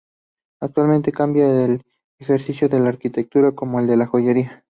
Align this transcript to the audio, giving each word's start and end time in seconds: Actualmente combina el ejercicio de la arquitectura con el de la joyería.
Actualmente 0.59 1.11
combina 1.11 1.63
el 1.63 1.83
ejercicio 2.17 2.67
de 2.67 2.79
la 2.79 2.89
arquitectura 2.89 3.51
con 3.51 3.75
el 3.77 3.85
de 3.85 3.97
la 3.97 4.07
joyería. 4.07 4.65